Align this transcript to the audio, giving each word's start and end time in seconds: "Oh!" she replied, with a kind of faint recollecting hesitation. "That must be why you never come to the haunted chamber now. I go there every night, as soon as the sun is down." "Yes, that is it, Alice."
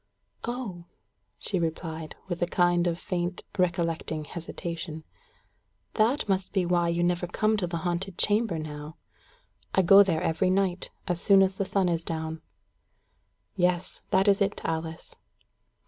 "Oh!" 0.45 0.85
she 1.37 1.59
replied, 1.59 2.15
with 2.27 2.41
a 2.41 2.47
kind 2.47 2.87
of 2.87 2.97
faint 2.97 3.43
recollecting 3.55 4.25
hesitation. 4.25 5.03
"That 5.93 6.27
must 6.27 6.51
be 6.53 6.65
why 6.65 6.89
you 6.89 7.03
never 7.03 7.27
come 7.27 7.55
to 7.57 7.67
the 7.67 7.77
haunted 7.85 8.17
chamber 8.17 8.57
now. 8.57 8.97
I 9.75 9.83
go 9.83 10.01
there 10.01 10.23
every 10.23 10.49
night, 10.49 10.89
as 11.07 11.21
soon 11.21 11.43
as 11.43 11.53
the 11.53 11.65
sun 11.65 11.87
is 11.87 12.03
down." 12.03 12.41
"Yes, 13.55 14.01
that 14.09 14.27
is 14.27 14.41
it, 14.41 14.59
Alice." 14.63 15.15